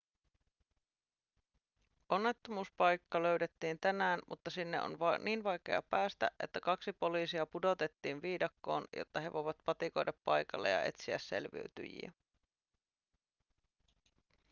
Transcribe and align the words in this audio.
onnettomuuspaikka 2.09 3.23
löydettiin 3.23 3.79
tänään 3.79 4.19
mutta 4.29 4.49
sinne 4.49 4.81
on 4.81 4.97
niin 5.23 5.43
vaikea 5.43 5.81
päästä 5.81 6.31
että 6.39 6.59
kaksi 6.61 6.93
poliisia 6.93 7.45
pudotettiin 7.45 8.21
viidakkoon 8.21 8.87
jotta 8.97 9.19
he 9.19 9.33
voivat 9.33 9.57
patikoida 9.65 10.13
paikalle 10.25 10.69
ja 10.69 10.83
etsiä 10.83 11.17
selviytyjiä 11.17 12.11